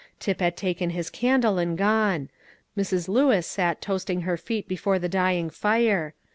[0.19, 2.31] Tip had taken his candle and gone.
[2.75, 3.07] Mrs.
[3.07, 6.15] Lewis sat toasting her feet before the dying fire.